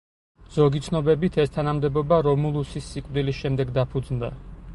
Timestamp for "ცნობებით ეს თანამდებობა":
0.85-2.19